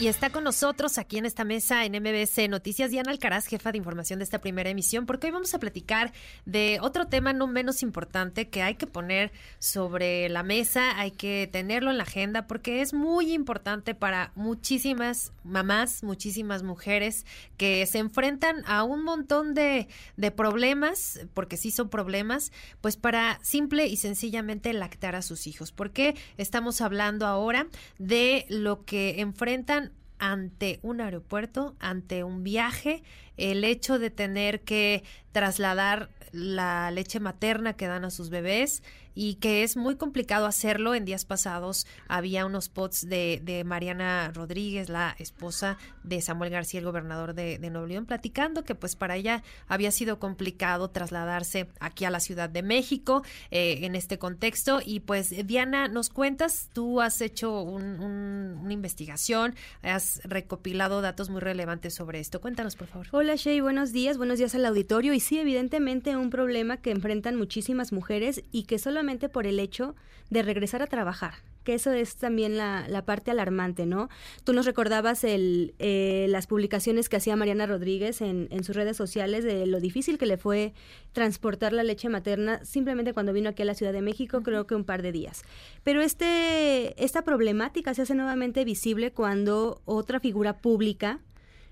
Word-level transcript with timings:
Y 0.00 0.06
está 0.06 0.30
con 0.30 0.44
nosotros 0.44 0.96
aquí 0.96 1.18
en 1.18 1.26
esta 1.26 1.42
mesa 1.42 1.84
en 1.84 2.00
MBS 2.00 2.48
Noticias 2.48 2.92
Diana 2.92 3.10
Alcaraz, 3.10 3.46
jefa 3.46 3.72
de 3.72 3.78
información 3.78 4.20
de 4.20 4.24
esta 4.24 4.40
primera 4.40 4.70
emisión, 4.70 5.06
porque 5.06 5.26
hoy 5.26 5.32
vamos 5.32 5.52
a 5.54 5.58
platicar 5.58 6.12
de 6.46 6.78
otro 6.80 7.08
tema 7.08 7.32
no 7.32 7.48
menos 7.48 7.82
importante 7.82 8.48
que 8.48 8.62
hay 8.62 8.76
que 8.76 8.86
poner 8.86 9.32
sobre 9.58 10.28
la 10.28 10.44
mesa, 10.44 10.96
hay 11.00 11.10
que 11.10 11.48
tenerlo 11.50 11.90
en 11.90 11.96
la 11.96 12.04
agenda, 12.04 12.46
porque 12.46 12.80
es 12.80 12.94
muy 12.94 13.32
importante 13.32 13.96
para 13.96 14.30
muchísimas 14.36 15.32
mamás, 15.42 16.04
muchísimas 16.04 16.62
mujeres 16.62 17.26
que 17.56 17.84
se 17.86 17.98
enfrentan 17.98 18.62
a 18.66 18.84
un 18.84 19.02
montón 19.02 19.52
de, 19.52 19.88
de 20.16 20.30
problemas, 20.30 21.22
porque 21.34 21.56
sí 21.56 21.72
son 21.72 21.88
problemas, 21.88 22.52
pues 22.80 22.96
para 22.96 23.40
simple 23.42 23.88
y 23.88 23.96
sencillamente 23.96 24.72
lactar 24.74 25.16
a 25.16 25.22
sus 25.22 25.48
hijos. 25.48 25.72
Porque 25.72 26.14
estamos 26.36 26.80
hablando 26.82 27.26
ahora 27.26 27.66
de 27.98 28.46
lo 28.48 28.84
que 28.84 29.20
enfrentan 29.20 29.87
ante 30.18 30.78
un 30.82 31.00
aeropuerto, 31.00 31.76
ante 31.80 32.24
un 32.24 32.44
viaje, 32.44 33.02
el 33.36 33.64
hecho 33.64 33.98
de 33.98 34.10
tener 34.10 34.60
que 34.60 35.04
trasladar 35.38 36.10
la 36.32 36.90
leche 36.90 37.20
materna 37.20 37.74
que 37.74 37.86
dan 37.86 38.04
a 38.04 38.10
sus 38.10 38.28
bebés 38.28 38.82
y 39.14 39.34
que 39.34 39.64
es 39.64 39.76
muy 39.76 39.96
complicado 39.96 40.46
hacerlo. 40.46 40.94
En 40.94 41.04
días 41.04 41.24
pasados 41.24 41.88
había 42.06 42.46
unos 42.46 42.68
pots 42.68 43.08
de, 43.08 43.40
de 43.42 43.64
Mariana 43.64 44.30
Rodríguez, 44.32 44.88
la 44.88 45.16
esposa 45.18 45.76
de 46.04 46.20
Samuel 46.20 46.50
García, 46.50 46.78
el 46.78 46.86
gobernador 46.86 47.34
de, 47.34 47.58
Nuevo 47.58 47.86
León, 47.86 48.06
platicando 48.06 48.64
que 48.64 48.76
pues 48.76 48.94
para 48.94 49.16
ella 49.16 49.42
había 49.66 49.90
sido 49.90 50.20
complicado 50.20 50.90
trasladarse 50.90 51.68
aquí 51.80 52.04
a 52.04 52.10
la 52.10 52.20
Ciudad 52.20 52.48
de 52.48 52.62
México 52.62 53.24
eh, 53.50 53.80
en 53.82 53.96
este 53.96 54.18
contexto. 54.18 54.80
Y 54.84 55.00
pues 55.00 55.34
Diana, 55.46 55.88
nos 55.88 56.10
cuentas, 56.10 56.70
tú 56.72 57.00
has 57.00 57.20
hecho 57.20 57.62
un, 57.62 58.00
un, 58.00 58.60
una 58.62 58.72
investigación, 58.72 59.56
has 59.82 60.20
recopilado 60.24 61.00
datos 61.00 61.28
muy 61.28 61.40
relevantes 61.40 61.92
sobre 61.92 62.20
esto. 62.20 62.40
Cuéntanos, 62.40 62.76
por 62.76 62.86
favor. 62.86 63.08
Hola 63.10 63.34
Shay, 63.34 63.60
buenos 63.60 63.92
días, 63.92 64.16
buenos 64.16 64.38
días 64.38 64.54
al 64.54 64.64
auditorio. 64.64 65.12
Y 65.12 65.18
sí, 65.28 65.38
evidentemente 65.38 66.16
un 66.16 66.30
problema 66.30 66.78
que 66.78 66.90
enfrentan 66.90 67.36
muchísimas 67.36 67.92
mujeres 67.92 68.42
y 68.50 68.62
que 68.62 68.78
solamente 68.78 69.28
por 69.28 69.46
el 69.46 69.60
hecho 69.60 69.94
de 70.30 70.42
regresar 70.42 70.80
a 70.80 70.86
trabajar 70.86 71.34
que 71.68 71.74
eso 71.74 71.92
es 71.92 72.16
también 72.16 72.56
la, 72.56 72.86
la 72.88 73.04
parte 73.04 73.30
alarmante, 73.30 73.84
¿no? 73.84 74.08
Tú 74.42 74.54
nos 74.54 74.64
recordabas 74.64 75.22
el, 75.22 75.74
eh, 75.78 76.24
las 76.30 76.46
publicaciones 76.46 77.10
que 77.10 77.16
hacía 77.16 77.36
Mariana 77.36 77.66
Rodríguez 77.66 78.22
en, 78.22 78.48
en, 78.50 78.64
sus 78.64 78.74
redes 78.74 78.96
sociales 78.96 79.44
de 79.44 79.66
lo 79.66 79.78
difícil 79.78 80.16
que 80.16 80.24
le 80.24 80.38
fue 80.38 80.72
transportar 81.12 81.74
la 81.74 81.82
leche 81.82 82.08
materna 82.08 82.64
simplemente 82.64 83.12
cuando 83.12 83.34
vino 83.34 83.50
aquí 83.50 83.60
a 83.60 83.66
la 83.66 83.74
Ciudad 83.74 83.92
de 83.92 84.00
México, 84.00 84.42
creo 84.42 84.66
que 84.66 84.76
un 84.76 84.84
par 84.84 85.02
de 85.02 85.12
días. 85.12 85.42
Pero 85.84 86.00
este, 86.00 87.04
esta 87.04 87.20
problemática 87.20 87.92
se 87.92 88.00
hace 88.00 88.14
nuevamente 88.14 88.64
visible 88.64 89.12
cuando 89.12 89.82
otra 89.84 90.20
figura 90.20 90.62
pública 90.62 91.20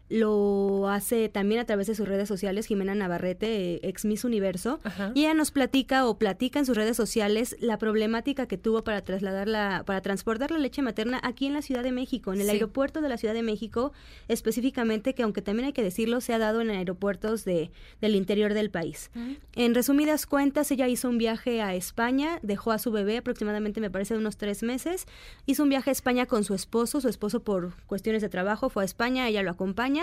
lo 0.08 0.88
hace 0.88 1.28
también 1.28 1.60
a 1.60 1.64
través 1.64 1.86
de 1.86 1.94
sus 1.94 2.06
redes 2.06 2.28
sociales 2.28 2.66
Jimena 2.66 2.94
Navarrete, 2.94 3.86
ex 3.88 4.04
Miss 4.04 4.24
Universo, 4.24 4.78
Ajá. 4.84 5.10
y 5.14 5.20
ella 5.20 5.34
nos 5.34 5.50
platica 5.50 6.06
o 6.06 6.18
platica 6.18 6.58
en 6.58 6.66
sus 6.66 6.76
redes 6.76 6.96
sociales 6.96 7.56
la 7.60 7.78
problemática 7.78 8.46
que 8.46 8.56
tuvo 8.56 8.84
para 8.84 9.02
trasladar 9.02 9.48
la, 9.48 9.82
para 9.84 10.00
transportar 10.02 10.50
la 10.50 10.58
leche 10.58 10.82
materna 10.82 11.20
aquí 11.22 11.46
en 11.46 11.54
la 11.54 11.62
Ciudad 11.62 11.82
de 11.82 11.92
México, 11.92 12.32
en 12.32 12.40
el 12.40 12.46
sí. 12.46 12.52
aeropuerto 12.52 13.00
de 13.00 13.08
la 13.08 13.16
Ciudad 13.16 13.34
de 13.34 13.42
México, 13.42 13.92
específicamente, 14.28 15.14
que 15.14 15.22
aunque 15.22 15.42
también 15.42 15.66
hay 15.66 15.72
que 15.72 15.82
decirlo, 15.82 16.20
se 16.20 16.32
ha 16.34 16.38
dado 16.38 16.60
en 16.60 16.70
aeropuertos 16.70 17.44
de, 17.44 17.70
del 18.00 18.14
interior 18.14 18.54
del 18.54 18.70
país. 18.70 19.10
-huh. 19.14 19.38
En 19.56 19.74
resumidas 19.74 20.26
cuentas, 20.26 20.70
ella 20.70 20.86
hizo 20.88 21.08
un 21.08 21.18
viaje 21.18 21.62
a 21.62 21.74
España, 21.74 22.38
dejó 22.42 22.72
a 22.72 22.78
su 22.78 22.92
bebé 22.92 23.18
aproximadamente, 23.18 23.80
me 23.80 23.90
parece, 23.90 24.16
unos 24.16 24.36
tres 24.36 24.62
meses, 24.62 25.06
hizo 25.46 25.62
un 25.62 25.68
viaje 25.68 25.90
a 25.90 25.92
España 25.92 26.26
con 26.26 26.44
su 26.44 26.54
esposo, 26.54 27.00
su 27.00 27.08
esposo 27.08 27.40
por 27.40 27.72
cuestiones 27.86 28.22
de 28.22 28.28
trabajo 28.28 28.68
fue 28.68 28.82
a 28.82 28.86
España, 28.86 29.28
ella 29.28 29.42
lo 29.42 29.50
acompaña, 29.50 29.95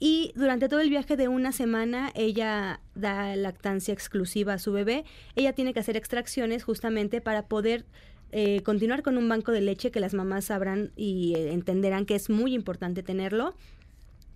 y 0.00 0.32
durante 0.34 0.68
todo 0.68 0.80
el 0.80 0.90
viaje 0.90 1.16
de 1.16 1.28
una 1.28 1.52
semana 1.52 2.10
ella 2.14 2.80
da 2.94 3.36
lactancia 3.36 3.94
exclusiva 3.94 4.54
a 4.54 4.58
su 4.58 4.72
bebé. 4.72 5.04
Ella 5.36 5.52
tiene 5.52 5.72
que 5.72 5.80
hacer 5.80 5.96
extracciones 5.96 6.64
justamente 6.64 7.20
para 7.20 7.46
poder 7.46 7.86
eh, 8.32 8.62
continuar 8.64 9.02
con 9.02 9.16
un 9.16 9.28
banco 9.28 9.52
de 9.52 9.60
leche 9.60 9.90
que 9.90 10.00
las 10.00 10.12
mamás 10.12 10.46
sabrán 10.46 10.90
y 10.96 11.34
eh, 11.36 11.52
entenderán 11.52 12.04
que 12.04 12.16
es 12.16 12.30
muy 12.30 12.54
importante 12.54 13.02
tenerlo. 13.02 13.54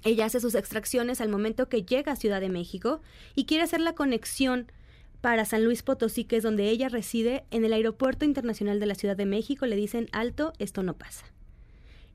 Ella 0.05 0.27
hace 0.27 0.38
sus 0.38 0.55
extracciones 0.55 1.21
al 1.21 1.28
momento 1.28 1.69
que 1.69 1.83
llega 1.83 2.12
a 2.12 2.17
Ciudad 2.17 2.41
de 2.41 2.49
México 2.49 3.00
y 3.34 3.44
quiere 3.44 3.65
hacer 3.65 3.81
la 3.81 3.94
conexión 3.94 4.71
para 5.21 5.44
San 5.44 5.65
Luis 5.65 5.83
Potosí, 5.83 6.25
que 6.25 6.37
es 6.37 6.44
donde 6.44 6.71
ella 6.71 6.88
reside, 6.88 7.44
en 7.50 7.65
el 7.65 7.72
Aeropuerto 7.72 8.25
Internacional 8.25 8.78
de 8.78 8.87
la 8.87 8.94
Ciudad 8.94 9.17
de 9.17 9.27
México. 9.27 9.67
Le 9.67 9.75
dicen, 9.75 10.09
alto, 10.12 10.53
esto 10.61 10.84
no 10.84 10.94
pasa. 10.94 11.25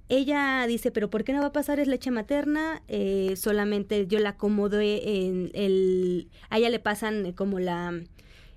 Ella 0.10 0.66
dice, 0.68 0.92
pero 0.92 1.10
¿por 1.10 1.24
qué 1.24 1.34
no 1.34 1.42
va 1.42 1.48
a 1.48 1.52
pasar? 1.54 1.80
Es 1.80 1.88
leche 1.88 2.12
materna, 2.12 2.84
eh, 2.88 3.36
solamente 3.38 4.06
yo 4.08 4.20
la 4.20 4.30
acomodé 4.30 5.26
en 5.28 5.50
el... 5.54 6.30
A 6.50 6.58
ella 6.58 6.70
le 6.70 6.80
pasan 6.80 7.32
como 7.34 7.60
la 7.60 8.04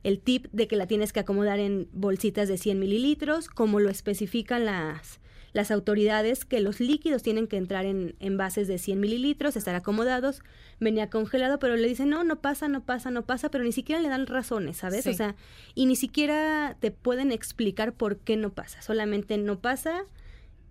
el 0.06 0.20
tip 0.20 0.46
de 0.52 0.68
que 0.68 0.76
la 0.76 0.86
tienes 0.86 1.12
que 1.12 1.18
acomodar 1.18 1.58
en 1.58 1.88
bolsitas 1.92 2.46
de 2.46 2.58
100 2.58 2.78
mililitros, 2.78 3.48
como 3.48 3.80
lo 3.80 3.90
especifican 3.90 4.64
las, 4.64 5.18
las 5.52 5.72
autoridades, 5.72 6.44
que 6.44 6.60
los 6.60 6.78
líquidos 6.78 7.24
tienen 7.24 7.48
que 7.48 7.56
entrar 7.56 7.86
en 7.86 8.14
envases 8.20 8.68
de 8.68 8.78
100 8.78 9.00
mililitros, 9.00 9.56
estar 9.56 9.74
acomodados, 9.74 10.42
venía 10.78 11.10
congelado, 11.10 11.58
pero 11.58 11.74
le 11.74 11.88
dicen, 11.88 12.08
no, 12.08 12.22
no 12.22 12.40
pasa, 12.40 12.68
no 12.68 12.84
pasa, 12.84 13.10
no 13.10 13.26
pasa, 13.26 13.50
pero 13.50 13.64
ni 13.64 13.72
siquiera 13.72 14.00
le 14.00 14.08
dan 14.08 14.28
razones, 14.28 14.76
¿sabes? 14.76 15.02
Sí. 15.02 15.10
O 15.10 15.14
sea, 15.14 15.34
y 15.74 15.86
ni 15.86 15.96
siquiera 15.96 16.76
te 16.78 16.92
pueden 16.92 17.32
explicar 17.32 17.92
por 17.92 18.18
qué 18.18 18.36
no 18.36 18.50
pasa, 18.50 18.82
solamente 18.82 19.38
no 19.38 19.58
pasa, 19.58 20.04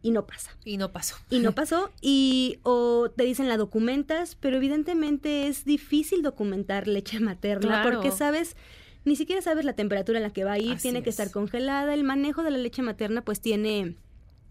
y 0.05 0.11
no 0.11 0.27
pasa. 0.27 0.51
Y 0.63 0.77
no 0.77 0.91
pasó. 0.91 1.15
Y 1.31 1.39
no 1.39 1.55
pasó. 1.55 1.91
Y 1.99 2.59
o 2.61 3.09
te 3.09 3.23
dicen 3.23 3.47
la 3.47 3.57
documentas, 3.57 4.35
pero 4.35 4.57
evidentemente 4.57 5.47
es 5.47 5.65
difícil 5.65 6.21
documentar 6.21 6.87
leche 6.87 7.19
materna 7.19 7.81
claro. 7.81 7.89
porque 7.89 8.15
sabes, 8.15 8.55
ni 9.03 9.15
siquiera 9.15 9.41
sabes 9.41 9.65
la 9.65 9.73
temperatura 9.73 10.19
en 10.19 10.23
la 10.23 10.29
que 10.29 10.43
va 10.43 10.51
a 10.51 10.59
ir, 10.59 10.73
Así 10.73 10.83
tiene 10.83 11.01
que 11.01 11.09
es. 11.09 11.19
estar 11.19 11.33
congelada. 11.33 11.91
El 11.95 12.03
manejo 12.03 12.43
de 12.43 12.51
la 12.51 12.59
leche 12.59 12.83
materna 12.83 13.23
pues 13.23 13.41
tiene 13.41 13.95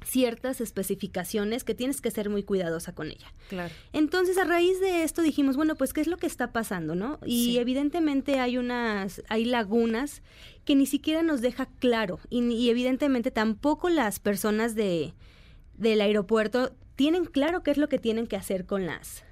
ciertas 0.04 0.60
especificaciones 0.60 1.62
que 1.62 1.76
tienes 1.76 2.00
que 2.00 2.10
ser 2.10 2.30
muy 2.30 2.42
cuidadosa 2.42 2.92
con 2.92 3.12
ella. 3.12 3.32
Claro. 3.48 3.72
Entonces, 3.92 4.36
a 4.38 4.44
raíz 4.44 4.80
de 4.80 5.04
esto 5.04 5.22
dijimos, 5.22 5.54
bueno, 5.54 5.76
pues 5.76 5.92
qué 5.92 6.00
es 6.00 6.08
lo 6.08 6.16
que 6.16 6.26
está 6.26 6.52
pasando, 6.52 6.96
¿no? 6.96 7.20
Y 7.24 7.44
sí. 7.44 7.58
evidentemente 7.58 8.40
hay 8.40 8.58
unas 8.58 9.22
hay 9.28 9.44
lagunas 9.44 10.20
que 10.64 10.74
ni 10.74 10.86
siquiera 10.86 11.22
nos 11.22 11.42
deja 11.42 11.66
claro 11.78 12.18
y, 12.28 12.42
y 12.42 12.70
evidentemente 12.70 13.30
tampoco 13.30 13.88
las 13.88 14.18
personas 14.18 14.74
de 14.74 15.14
del 15.76 16.00
aeropuerto 16.00 16.72
tienen 16.96 17.24
claro 17.24 17.62
qué 17.62 17.70
es 17.70 17.78
lo 17.78 17.88
que 17.88 17.98
tienen 17.98 18.26
que 18.26 18.36
hacer 18.36 18.66
con 18.66 18.86
las 18.86 19.24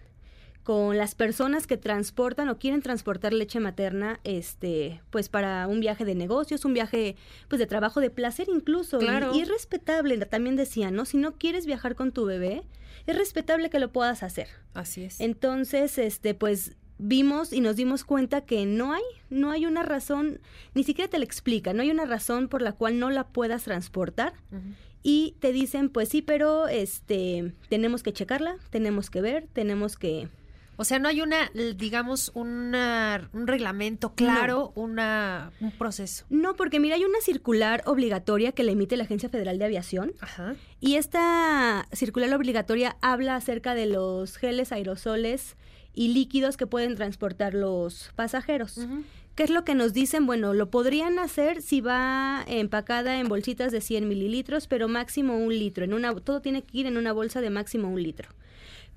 con 0.62 0.96
las 0.96 1.16
personas 1.16 1.66
que 1.66 1.76
transportan 1.76 2.48
o 2.48 2.58
quieren 2.58 2.82
transportar 2.82 3.32
leche 3.32 3.58
materna 3.58 4.20
este 4.22 5.00
pues 5.10 5.28
para 5.28 5.66
un 5.66 5.80
viaje 5.80 6.04
de 6.04 6.14
negocios 6.14 6.64
un 6.64 6.72
viaje 6.72 7.16
pues 7.48 7.58
de 7.58 7.66
trabajo 7.66 8.00
de 8.00 8.10
placer 8.10 8.46
incluso. 8.48 8.98
Claro. 8.98 9.32
y, 9.34 9.38
y 9.38 9.40
es 9.42 9.48
respetable 9.48 10.16
también 10.26 10.56
decían 10.56 10.94
no 10.94 11.04
si 11.04 11.16
no 11.16 11.36
quieres 11.36 11.66
viajar 11.66 11.96
con 11.96 12.12
tu 12.12 12.24
bebé 12.26 12.62
es 13.06 13.16
respetable 13.16 13.68
que 13.70 13.80
lo 13.80 13.90
puedas 13.90 14.22
hacer. 14.22 14.48
Así 14.74 15.02
es. 15.02 15.20
Entonces 15.20 15.98
este 15.98 16.34
pues 16.34 16.76
vimos 16.98 17.52
y 17.52 17.60
nos 17.60 17.76
dimos 17.76 18.04
cuenta 18.04 18.42
que 18.42 18.66
no 18.66 18.92
hay, 18.92 19.02
no 19.30 19.50
hay 19.50 19.66
una 19.66 19.82
razón, 19.82 20.40
ni 20.74 20.84
siquiera 20.84 21.10
te 21.10 21.18
la 21.18 21.24
explica, 21.24 21.72
no 21.72 21.82
hay 21.82 21.90
una 21.90 22.04
razón 22.04 22.48
por 22.48 22.62
la 22.62 22.72
cual 22.72 22.98
no 22.98 23.10
la 23.10 23.28
puedas 23.28 23.64
transportar. 23.64 24.34
Uh 24.50 24.56
-huh 24.56 24.74
y 25.02 25.34
te 25.40 25.52
dicen, 25.52 25.88
pues 25.88 26.08
sí, 26.08 26.22
pero 26.22 26.68
este 26.68 27.52
tenemos 27.68 28.02
que 28.02 28.12
checarla, 28.12 28.56
tenemos 28.70 29.10
que 29.10 29.20
ver, 29.20 29.48
tenemos 29.52 29.96
que 29.96 30.28
o 30.76 30.84
sea, 30.84 30.98
no 30.98 31.08
hay 31.08 31.20
una, 31.20 31.50
digamos, 31.76 32.32
una, 32.34 33.28
un 33.34 33.46
reglamento 33.46 34.14
claro, 34.14 34.72
no. 34.74 34.82
una, 34.82 35.52
un 35.60 35.70
proceso. 35.70 36.24
No, 36.30 36.56
porque 36.56 36.80
mira, 36.80 36.96
hay 36.96 37.04
una 37.04 37.20
circular 37.20 37.82
obligatoria 37.86 38.52
que 38.52 38.64
le 38.64 38.72
emite 38.72 38.96
la 38.96 39.04
Agencia 39.04 39.28
Federal 39.28 39.58
de 39.58 39.66
Aviación. 39.66 40.12
Ajá. 40.20 40.56
Y 40.80 40.96
esta 40.96 41.86
circular 41.92 42.34
obligatoria 42.34 42.96
habla 43.02 43.36
acerca 43.36 43.74
de 43.74 43.86
los 43.86 44.38
geles, 44.38 44.72
aerosoles 44.72 45.56
y 45.94 46.08
líquidos 46.08 46.56
que 46.56 46.66
pueden 46.66 46.94
transportar 46.96 47.54
los 47.54 48.10
pasajeros. 48.14 48.78
Uh 48.78 48.82
-huh. 48.82 49.04
¿Qué 49.34 49.44
es 49.44 49.50
lo 49.50 49.64
que 49.64 49.74
nos 49.74 49.94
dicen? 49.94 50.26
Bueno, 50.26 50.52
lo 50.52 50.70
podrían 50.70 51.18
hacer 51.18 51.62
si 51.62 51.80
va 51.80 52.44
empacada 52.46 53.18
en 53.18 53.28
bolsitas 53.28 53.72
de 53.72 53.80
100 53.80 54.06
mililitros, 54.06 54.66
pero 54.66 54.88
máximo 54.88 55.38
un 55.38 55.58
litro. 55.58 55.84
En 55.84 55.94
una, 55.94 56.14
todo 56.14 56.42
tiene 56.42 56.62
que 56.62 56.78
ir 56.78 56.86
en 56.86 56.98
una 56.98 57.12
bolsa 57.12 57.40
de 57.40 57.48
máximo 57.48 57.88
un 57.88 58.02
litro. 58.02 58.28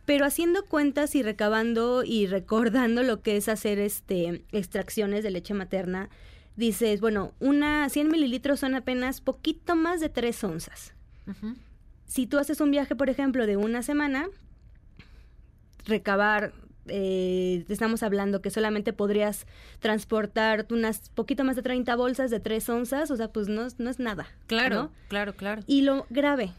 Pero 0.06 0.26
haciendo 0.26 0.66
cuentas 0.66 1.16
y 1.16 1.24
recabando 1.24 2.04
y 2.04 2.28
recordando 2.28 3.02
lo 3.02 3.22
que 3.22 3.38
es 3.38 3.48
hacer 3.48 3.80
este 3.80 4.44
extracciones 4.52 5.24
de 5.24 5.32
leche 5.32 5.54
materna, 5.54 6.10
dices, 6.58 7.00
bueno, 7.00 7.34
una 7.40 7.88
100 7.90 8.10
mililitros 8.10 8.60
son 8.60 8.76
apenas 8.76 9.22
poquito 9.22 9.76
más 9.76 10.02
de 10.02 10.10
3 10.10 10.44
onzas. 10.44 10.94
Uh 11.28 11.32
-huh. 11.32 11.56
Si 12.06 12.28
tú 12.28 12.38
haces 12.40 12.60
un 12.60 12.72
viaje, 12.72 12.96
por 12.96 13.10
ejemplo, 13.10 13.48
de 13.48 13.56
una 13.56 13.82
semana, 13.84 14.28
recabar 15.86 16.54
eh, 16.88 17.66
estamos 17.70 18.04
hablando 18.04 18.42
que 18.42 18.50
solamente 18.50 18.94
podrías 18.94 19.46
transportar 19.80 20.66
unas 20.72 21.10
poquito 21.10 21.44
más 21.44 21.56
de 21.56 21.62
30 21.62 21.96
bolsas 21.96 22.32
de 22.32 22.40
3 22.40 22.70
onzas, 22.70 23.12
o 23.12 23.16
sea, 23.16 23.30
pues 23.30 23.48
no, 23.48 23.68
no 23.78 23.90
es 23.90 24.00
nada. 24.00 24.28
Claro, 24.48 24.92
claro, 25.08 25.36
claro. 25.36 25.62
Y 25.68 25.82
lo 25.82 26.06
grave 26.10 26.52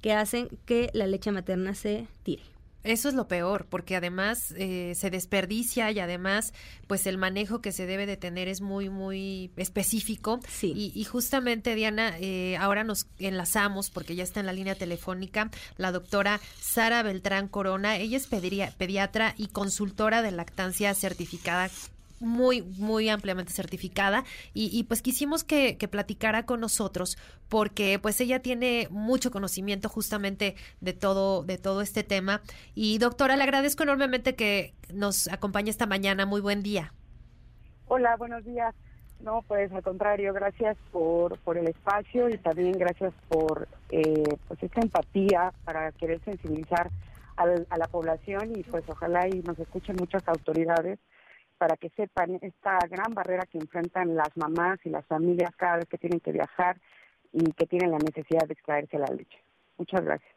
que 0.00 0.12
hacen 0.12 0.48
que 0.64 0.90
la 0.92 1.06
leche 1.06 1.30
materna 1.30 1.74
se 1.74 2.06
tire. 2.22 2.42
Eso 2.82 3.08
es 3.08 3.14
lo 3.14 3.28
peor, 3.28 3.66
porque 3.68 3.96
además 3.96 4.54
eh, 4.56 4.94
se 4.96 5.10
desperdicia 5.10 5.90
y 5.90 6.00
además, 6.00 6.54
pues 6.86 7.06
el 7.06 7.18
manejo 7.18 7.60
que 7.60 7.72
se 7.72 7.86
debe 7.86 8.06
de 8.06 8.16
tener 8.16 8.48
es 8.48 8.60
muy, 8.62 8.88
muy 8.88 9.50
específico. 9.56 10.40
Sí. 10.48 10.92
Y, 10.94 11.04
justamente, 11.04 11.74
Diana, 11.74 12.16
eh, 12.18 12.56
ahora 12.58 12.84
nos 12.84 13.06
enlazamos, 13.18 13.90
porque 13.90 14.14
ya 14.14 14.22
está 14.22 14.40
en 14.40 14.46
la 14.46 14.52
línea 14.52 14.74
telefónica, 14.74 15.50
la 15.76 15.92
doctora 15.92 16.40
Sara 16.60 17.02
Beltrán 17.02 17.48
Corona. 17.48 17.98
Ella 17.98 18.16
es 18.16 18.26
pediatra 18.26 19.34
y 19.36 19.48
consultora 19.48 20.22
de 20.22 20.32
lactancia 20.32 20.94
certificada 20.94 21.70
muy, 22.20 22.62
muy 22.62 23.08
ampliamente 23.08 23.52
certificada 23.52 24.24
y, 24.54 24.84
pues 24.84 25.02
quisimos 25.02 25.42
que, 25.42 25.76
que, 25.78 25.88
platicara 25.88 26.44
con 26.44 26.60
nosotros 26.60 27.18
porque 27.48 27.98
pues 27.98 28.20
ella 28.20 28.40
tiene 28.40 28.86
mucho 28.90 29.30
conocimiento 29.30 29.88
justamente 29.88 30.54
de 30.80 30.92
todo, 30.92 31.42
de 31.42 31.58
todo 31.58 31.80
este 31.80 32.04
tema. 32.04 32.42
Y 32.74 32.98
doctora, 32.98 33.36
le 33.36 33.42
agradezco 33.42 33.82
enormemente 33.82 34.36
que 34.36 34.74
nos 34.92 35.28
acompañe 35.28 35.70
esta 35.70 35.86
mañana. 35.86 36.26
Muy 36.26 36.40
buen 36.40 36.62
día. 36.62 36.92
Hola, 37.86 38.16
buenos 38.16 38.44
días. 38.44 38.74
No, 39.20 39.42
pues 39.46 39.70
al 39.72 39.82
contrario, 39.82 40.32
gracias 40.32 40.76
por, 40.92 41.38
por 41.40 41.58
el 41.58 41.68
espacio 41.68 42.28
y 42.30 42.38
también 42.38 42.72
gracias 42.72 43.12
por 43.28 43.68
eh, 43.90 44.36
pues 44.48 44.62
esta 44.62 44.80
empatía 44.80 45.52
para 45.64 45.92
querer 45.92 46.20
sensibilizar 46.24 46.90
a 47.36 47.78
la 47.78 47.88
población 47.88 48.52
y 48.54 48.62
pues 48.64 48.84
ojalá 48.86 49.26
y 49.26 49.40
nos 49.40 49.58
escuchen 49.58 49.96
muchas 49.98 50.26
autoridades 50.28 50.98
para 51.60 51.76
que 51.76 51.90
sepan 51.90 52.38
esta 52.40 52.78
gran 52.88 53.12
barrera 53.12 53.44
que 53.44 53.58
enfrentan 53.58 54.16
las 54.16 54.34
mamás 54.34 54.78
y 54.84 54.88
las 54.88 55.04
familias 55.04 55.50
cada 55.58 55.76
vez 55.76 55.86
que 55.90 55.98
tienen 55.98 56.18
que 56.18 56.32
viajar 56.32 56.80
y 57.34 57.52
que 57.52 57.66
tienen 57.66 57.90
la 57.90 57.98
necesidad 57.98 58.46
de 58.46 58.54
extraerse 58.54 58.98
la 58.98 59.14
leche. 59.14 59.38
Muchas 59.76 60.02
gracias. 60.02 60.32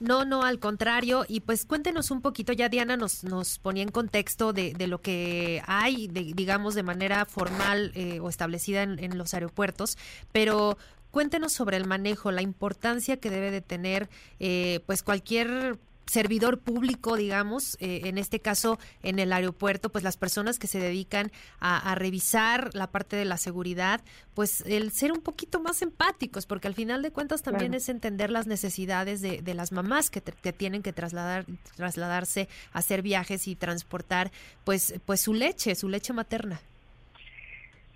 No, 0.00 0.24
no, 0.24 0.42
al 0.42 0.58
contrario. 0.58 1.24
Y 1.28 1.38
pues 1.38 1.64
cuéntenos 1.64 2.10
un 2.10 2.20
poquito, 2.20 2.52
ya 2.52 2.68
Diana 2.68 2.96
nos, 2.96 3.22
nos 3.22 3.60
ponía 3.60 3.84
en 3.84 3.92
contexto 3.92 4.52
de, 4.52 4.72
de 4.74 4.88
lo 4.88 5.00
que 5.00 5.62
hay, 5.68 6.08
de, 6.08 6.32
digamos, 6.34 6.74
de 6.74 6.82
manera 6.82 7.26
formal 7.26 7.92
eh, 7.94 8.18
o 8.18 8.28
establecida 8.28 8.82
en, 8.82 8.98
en, 8.98 9.16
los 9.16 9.34
aeropuertos, 9.34 9.96
pero 10.32 10.76
cuéntenos 11.12 11.52
sobre 11.52 11.76
el 11.76 11.86
manejo, 11.86 12.32
la 12.32 12.42
importancia 12.42 13.18
que 13.18 13.30
debe 13.30 13.52
de 13.52 13.60
tener 13.60 14.08
eh, 14.40 14.80
pues 14.86 15.04
cualquier 15.04 15.78
servidor 16.06 16.58
público, 16.60 17.16
digamos, 17.16 17.76
eh, 17.80 18.02
en 18.04 18.18
este 18.18 18.40
caso 18.40 18.78
en 19.02 19.18
el 19.18 19.32
aeropuerto, 19.32 19.90
pues 19.90 20.04
las 20.04 20.16
personas 20.16 20.58
que 20.58 20.66
se 20.66 20.78
dedican 20.78 21.30
a, 21.60 21.94
revisar 21.94 22.74
la 22.74 22.88
parte 22.88 23.16
de 23.16 23.24
la 23.24 23.36
seguridad, 23.36 24.00
pues 24.34 24.62
el 24.66 24.90
ser 24.90 25.12
un 25.12 25.20
poquito 25.20 25.60
más 25.60 25.82
empáticos, 25.82 26.46
porque 26.46 26.68
al 26.68 26.74
final 26.74 27.02
de 27.02 27.10
cuentas 27.10 27.42
también 27.42 27.74
es 27.74 27.88
entender 27.88 28.30
las 28.30 28.46
necesidades 28.46 29.20
de, 29.20 29.42
de 29.42 29.54
las 29.54 29.72
mamás 29.72 30.10
que, 30.10 30.20
tienen 30.52 30.82
que 30.82 30.92
trasladar, 30.92 31.46
trasladarse, 31.76 32.48
hacer 32.72 33.02
viajes 33.02 33.48
y 33.48 33.56
transportar, 33.56 34.30
pues, 34.64 35.00
pues 35.04 35.20
su 35.20 35.34
leche, 35.34 35.74
su 35.74 35.88
leche 35.88 36.12
materna. 36.12 36.60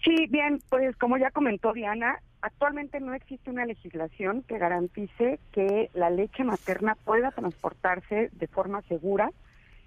Sí, 0.04 0.26
bien, 0.28 0.62
pues 0.68 0.96
como 0.96 1.18
ya 1.18 1.30
comentó 1.30 1.72
Diana, 1.72 2.20
Actualmente 2.40 3.00
no 3.00 3.14
existe 3.14 3.50
una 3.50 3.66
legislación 3.66 4.42
que 4.42 4.58
garantice 4.58 5.40
que 5.50 5.90
la 5.92 6.08
leche 6.08 6.44
materna 6.44 6.94
pueda 7.04 7.32
transportarse 7.32 8.30
de 8.32 8.46
forma 8.46 8.82
segura 8.82 9.30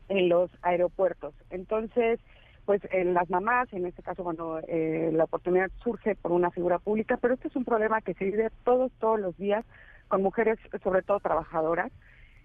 en 0.09 0.27
los 0.27 0.51
aeropuertos. 0.62 1.33
Entonces, 1.50 2.19
pues 2.65 2.81
en 2.92 3.13
las 3.13 3.30
mamás, 3.30 3.71
en 3.71 3.86
este 3.86 4.03
caso, 4.03 4.24
bueno, 4.24 4.59
eh, 4.68 5.12
la 5.13 5.24
oportunidad 5.24 5.71
surge 5.81 6.15
por 6.15 6.33
una 6.33 6.51
figura 6.51 6.77
pública, 6.77 7.18
pero 7.21 7.36
este 7.36 7.48
es 7.48 7.56
un 7.56 7.63
problema 7.63 8.01
que 8.01 8.13
se 8.15 8.25
vive 8.25 8.50
todos, 8.65 8.92
todos 9.00 9.19
los 9.19 9.38
días 9.38 9.63
con 10.09 10.21
mujeres, 10.21 10.59
sobre 10.83 11.03
todo 11.03 11.21
trabajadoras, 11.21 11.89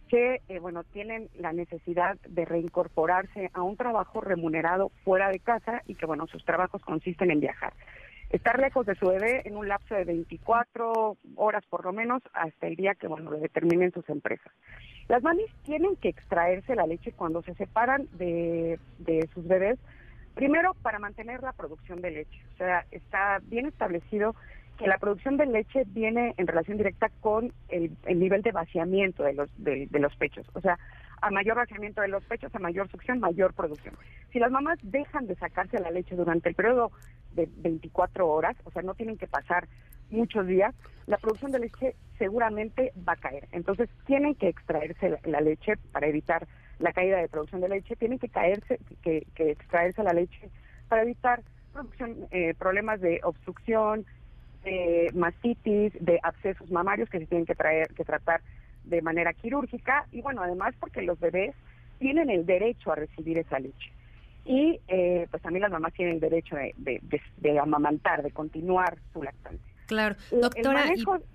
que, 0.08 0.40
eh, 0.48 0.60
bueno, 0.60 0.84
tienen 0.84 1.28
la 1.36 1.52
necesidad 1.52 2.16
de 2.28 2.44
reincorporarse 2.44 3.50
a 3.54 3.62
un 3.62 3.76
trabajo 3.76 4.20
remunerado 4.20 4.92
fuera 5.02 5.30
de 5.30 5.40
casa 5.40 5.82
y 5.88 5.96
que, 5.96 6.06
bueno, 6.06 6.28
sus 6.28 6.44
trabajos 6.44 6.80
consisten 6.82 7.32
en 7.32 7.40
viajar 7.40 7.72
estar 8.30 8.58
lejos 8.58 8.86
de 8.86 8.94
su 8.96 9.06
bebé 9.06 9.42
en 9.44 9.56
un 9.56 9.68
lapso 9.68 9.94
de 9.94 10.04
24 10.04 11.16
horas 11.36 11.64
por 11.66 11.84
lo 11.84 11.92
menos 11.92 12.22
hasta 12.32 12.66
el 12.66 12.76
día 12.76 12.94
que 12.94 13.06
bueno 13.06 13.30
lo 13.30 13.38
determinen 13.38 13.92
sus 13.92 14.08
empresas. 14.08 14.52
Las 15.08 15.22
mamis 15.22 15.50
tienen 15.62 15.96
que 15.96 16.08
extraerse 16.08 16.74
la 16.74 16.86
leche 16.86 17.12
cuando 17.12 17.42
se 17.42 17.54
separan 17.54 18.08
de, 18.12 18.80
de 18.98 19.28
sus 19.32 19.46
bebés, 19.46 19.78
primero 20.34 20.74
para 20.82 20.98
mantener 20.98 21.42
la 21.42 21.52
producción 21.52 22.00
de 22.00 22.10
leche. 22.10 22.42
O 22.54 22.56
sea, 22.56 22.84
está 22.90 23.38
bien 23.44 23.66
establecido 23.66 24.34
que 24.76 24.88
la 24.88 24.98
producción 24.98 25.36
de 25.36 25.46
leche 25.46 25.84
viene 25.86 26.34
en 26.36 26.46
relación 26.46 26.76
directa 26.76 27.08
con 27.20 27.52
el, 27.68 27.96
nivel 28.06 28.42
de 28.42 28.52
vaciamiento 28.52 29.22
de 29.22 29.34
los, 29.34 29.48
de, 29.56 29.86
de 29.88 29.98
los 30.00 30.14
pechos. 30.16 30.46
O 30.54 30.60
sea, 30.60 30.76
a 31.22 31.30
mayor 31.30 31.56
vaciamiento 31.56 32.02
de 32.02 32.08
los 32.08 32.24
pechos, 32.24 32.54
a 32.54 32.58
mayor 32.58 32.90
succión, 32.90 33.20
mayor 33.20 33.54
producción. 33.54 33.94
Si 34.32 34.38
las 34.38 34.50
mamás 34.50 34.78
dejan 34.82 35.26
de 35.26 35.36
sacarse 35.36 35.78
la 35.78 35.90
leche 35.90 36.14
durante 36.14 36.48
el 36.48 36.54
periodo 36.54 36.90
de 37.36 37.48
24 37.58 38.26
horas, 38.26 38.56
o 38.64 38.70
sea, 38.70 38.82
no 38.82 38.94
tienen 38.94 39.16
que 39.16 39.28
pasar 39.28 39.68
muchos 40.10 40.46
días, 40.46 40.74
la 41.06 41.18
producción 41.18 41.52
de 41.52 41.60
leche 41.60 41.94
seguramente 42.18 42.92
va 43.08 43.12
a 43.12 43.16
caer. 43.16 43.46
Entonces, 43.52 43.88
tienen 44.06 44.34
que 44.34 44.48
extraerse 44.48 45.18
la, 45.24 45.40
leche 45.40 45.76
para 45.92 46.06
evitar 46.06 46.46
la 46.78 46.92
caída 46.92 47.18
de 47.18 47.28
producción 47.28 47.60
de 47.60 47.68
leche, 47.68 47.96
tienen 47.96 48.18
que 48.18 48.28
caerse, 48.28 48.80
que, 49.02 49.26
extraerse 49.36 50.02
la 50.02 50.12
leche 50.12 50.50
para 50.88 51.02
evitar 51.02 51.42
producción, 51.72 52.26
eh, 52.30 52.54
problemas 52.54 53.00
de 53.00 53.20
obstrucción, 53.22 54.04
de 54.64 55.10
mastitis, 55.14 55.92
de 56.00 56.18
abscesos 56.22 56.70
mamarios 56.70 57.08
que 57.08 57.20
se 57.20 57.26
tienen 57.26 57.46
que 57.46 57.54
traer, 57.54 57.88
que 57.94 58.04
tratar 58.04 58.40
de 58.84 59.02
manera 59.02 59.32
quirúrgica 59.32 60.06
y 60.12 60.22
bueno, 60.22 60.42
además 60.42 60.74
porque 60.78 61.02
los 61.02 61.18
bebés 61.20 61.54
tienen 61.98 62.30
el 62.30 62.46
derecho 62.46 62.92
a 62.92 62.96
recibir 62.96 63.38
esa 63.38 63.58
leche. 63.58 63.92
Y 64.46 64.80
eh, 64.88 65.26
pues 65.30 65.42
también 65.42 65.62
las 65.62 65.72
mamás 65.72 65.92
tienen 65.92 66.14
el 66.14 66.20
derecho 66.20 66.56
de, 66.56 67.58
amamantar, 67.58 68.22
de 68.22 68.30
continuar 68.30 68.98
su 69.12 69.22
lactancia. 69.22 69.66
Claro, 69.86 70.16
doctora, 70.32 70.86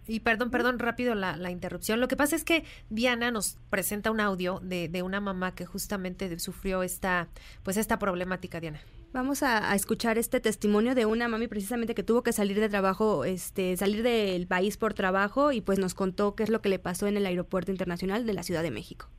y, 0.08 0.20
perdón, 0.20 0.52
perdón, 0.52 0.78
rápido 0.78 1.16
la, 1.16 1.38
la, 1.38 1.52
interrupción. 1.52 2.02
Lo 2.02 2.10
que 2.10 2.18
pasa 2.18 2.36
es 2.36 2.44
que 2.44 2.66
Diana 2.90 3.32
nos 3.32 3.58
presenta 3.70 4.12
un 4.12 4.20
audio 4.20 4.60
de, 4.60 4.90
de 4.90 5.04
una 5.04 5.22
mamá 5.22 5.56
que 5.56 5.66
justamente 5.66 6.38
sufrió 6.38 6.84
esta, 6.84 7.30
pues 7.64 7.78
esta 7.78 7.98
problemática, 7.98 8.60
Diana. 8.60 8.82
Vamos 9.14 9.44
a, 9.44 9.76
escuchar 9.76 10.18
este 10.18 10.40
testimonio 10.40 10.96
de 10.96 11.06
una 11.06 11.28
mami 11.28 11.50
precisamente 11.50 11.94
que 11.94 12.04
tuvo 12.04 12.24
que 12.24 12.32
salir 12.32 12.62
de 12.62 12.70
trabajo, 12.70 13.26
este, 13.26 13.76
salir 13.76 14.04
del 14.04 14.48
país 14.48 14.78
por 14.78 14.94
trabajo 14.94 15.52
y 15.52 15.60
pues 15.60 15.80
nos 15.80 15.94
contó 15.94 16.34
qué 16.34 16.44
es 16.44 16.50
lo 16.50 16.62
que 16.62 16.70
le 16.70 16.80
pasó 16.80 17.08
en 17.08 17.18
el 17.18 17.26
aeropuerto 17.26 17.72
internacional 17.72 18.26
de 18.26 18.34
la 18.34 18.44
Ciudad 18.44 18.64
de 18.64 18.72
México. 18.72 19.10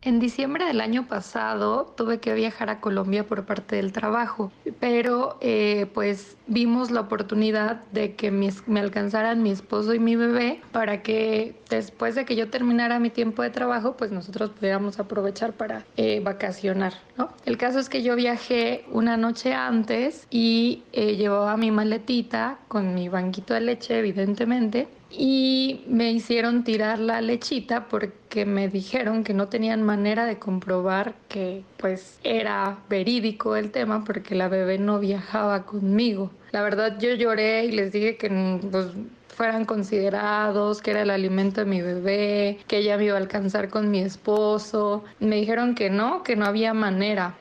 En 0.00 0.20
diciembre 0.20 0.64
del 0.64 0.80
año 0.80 1.08
pasado 1.08 1.92
tuve 1.96 2.20
que 2.20 2.32
viajar 2.32 2.70
a 2.70 2.80
Colombia 2.80 3.26
por 3.26 3.44
parte 3.44 3.74
del 3.76 3.92
trabajo, 3.92 4.52
pero 4.78 5.38
eh, 5.40 5.86
pues 5.92 6.36
vimos 6.46 6.92
la 6.92 7.00
oportunidad 7.00 7.82
de 7.90 8.14
que 8.14 8.30
me 8.30 8.78
alcanzaran 8.78 9.42
mi 9.42 9.50
esposo 9.50 9.94
y 9.94 9.98
mi 9.98 10.14
bebé 10.14 10.60
para 10.70 11.02
que 11.02 11.56
después 11.68 12.14
de 12.14 12.24
que 12.24 12.36
yo 12.36 12.48
terminara 12.48 13.00
mi 13.00 13.10
tiempo 13.10 13.42
de 13.42 13.50
trabajo, 13.50 13.96
pues 13.96 14.12
nosotros 14.12 14.50
pudiéramos 14.50 15.00
aprovechar 15.00 15.52
para 15.52 15.84
eh, 15.96 16.20
vacacionar, 16.20 16.94
¿no? 17.16 17.30
El 17.44 17.56
caso 17.56 17.80
es 17.80 17.88
que 17.88 18.04
yo 18.04 18.14
viajé 18.14 18.84
una 18.92 19.16
noche 19.16 19.52
antes 19.52 20.28
y 20.30 20.84
eh, 20.92 21.16
llevaba 21.16 21.56
mi 21.56 21.72
maletita 21.72 22.58
con 22.68 22.94
mi 22.94 23.08
banquito 23.08 23.52
de 23.52 23.62
leche, 23.62 23.98
evidentemente, 23.98 24.86
y 25.10 25.84
me 25.88 26.12
hicieron 26.12 26.64
tirar 26.64 26.98
la 26.98 27.20
lechita 27.20 27.86
porque 27.88 28.44
me 28.44 28.68
dijeron 28.68 29.24
que 29.24 29.34
no 29.34 29.48
tenían 29.48 29.82
manera 29.82 30.26
de 30.26 30.38
comprobar 30.38 31.14
que 31.28 31.62
pues 31.76 32.18
era 32.22 32.78
verídico 32.88 33.56
el 33.56 33.70
tema 33.70 34.04
porque 34.04 34.34
la 34.34 34.48
bebé 34.48 34.78
no 34.78 34.98
viajaba 34.98 35.64
conmigo. 35.64 36.30
La 36.52 36.62
verdad 36.62 36.98
yo 36.98 37.14
lloré 37.14 37.64
y 37.64 37.72
les 37.72 37.92
dije 37.92 38.16
que 38.16 38.60
pues, 38.70 38.88
fueran 39.28 39.64
considerados, 39.64 40.82
que 40.82 40.90
era 40.90 41.02
el 41.02 41.10
alimento 41.10 41.60
de 41.60 41.66
mi 41.66 41.80
bebé, 41.80 42.58
que 42.66 42.78
ella 42.78 42.96
me 42.96 43.04
iba 43.04 43.14
a 43.14 43.18
alcanzar 43.18 43.68
con 43.68 43.90
mi 43.90 44.00
esposo. 44.00 45.04
Me 45.20 45.36
dijeron 45.36 45.74
que 45.74 45.90
no, 45.90 46.22
que 46.22 46.36
no 46.36 46.44
había 46.44 46.74
manera. 46.74 47.36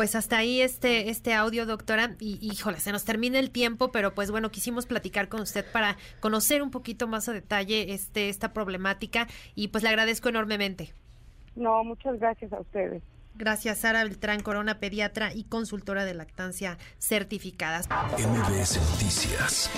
Pues 0.00 0.14
hasta 0.14 0.38
ahí 0.38 0.62
este, 0.62 1.10
este 1.10 1.34
audio, 1.34 1.66
doctora. 1.66 2.16
Y 2.20 2.38
híjole, 2.40 2.80
se 2.80 2.90
nos 2.90 3.04
termina 3.04 3.38
el 3.38 3.50
tiempo, 3.50 3.92
pero 3.92 4.14
pues 4.14 4.30
bueno, 4.30 4.50
quisimos 4.50 4.86
platicar 4.86 5.28
con 5.28 5.42
usted 5.42 5.62
para 5.72 5.98
conocer 6.20 6.62
un 6.62 6.70
poquito 6.70 7.06
más 7.06 7.28
a 7.28 7.34
detalle 7.34 7.92
este, 7.92 8.30
esta 8.30 8.54
problemática 8.54 9.28
y 9.54 9.68
pues 9.68 9.84
le 9.84 9.90
agradezco 9.90 10.30
enormemente. 10.30 10.94
No, 11.54 11.84
muchas 11.84 12.18
gracias 12.18 12.50
a 12.54 12.60
ustedes. 12.60 13.02
Gracias, 13.34 13.76
Sara 13.76 14.02
Beltrán 14.04 14.40
Corona, 14.40 14.78
pediatra 14.78 15.34
y 15.34 15.44
consultora 15.44 16.06
de 16.06 16.14
lactancia 16.14 16.78
certificadas. 16.98 17.86
MBS 17.86 18.80
Noticias 18.92 19.70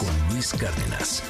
con 0.00 0.34
Luis 0.34 0.52
Cárdenas. 0.52 1.22